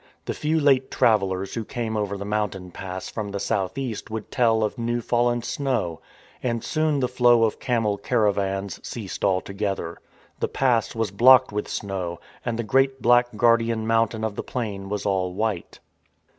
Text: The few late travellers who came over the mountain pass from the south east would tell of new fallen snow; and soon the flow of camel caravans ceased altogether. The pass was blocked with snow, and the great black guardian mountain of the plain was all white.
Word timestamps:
The 0.25 0.33
few 0.33 0.59
late 0.59 0.89
travellers 0.89 1.53
who 1.53 1.63
came 1.63 1.95
over 1.95 2.17
the 2.17 2.25
mountain 2.25 2.71
pass 2.71 3.07
from 3.11 3.29
the 3.29 3.39
south 3.39 3.77
east 3.77 4.09
would 4.09 4.31
tell 4.31 4.63
of 4.63 4.79
new 4.79 4.99
fallen 4.99 5.43
snow; 5.43 6.01
and 6.41 6.63
soon 6.63 7.01
the 7.01 7.07
flow 7.07 7.43
of 7.43 7.59
camel 7.59 7.99
caravans 7.99 8.79
ceased 8.81 9.23
altogether. 9.23 9.99
The 10.39 10.47
pass 10.47 10.95
was 10.95 11.11
blocked 11.11 11.51
with 11.51 11.67
snow, 11.67 12.19
and 12.43 12.57
the 12.57 12.63
great 12.63 12.99
black 13.03 13.37
guardian 13.37 13.85
mountain 13.85 14.23
of 14.23 14.35
the 14.35 14.41
plain 14.43 14.89
was 14.89 15.05
all 15.05 15.35
white. 15.35 15.79